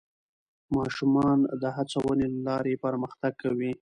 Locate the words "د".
1.61-1.63